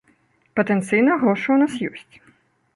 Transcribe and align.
Патэнцыйна, 0.59 1.19
грошы 1.21 1.45
ў 1.53 1.57
нас 1.67 1.73
ёсць. 1.93 2.13